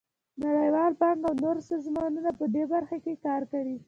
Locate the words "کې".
3.03-3.21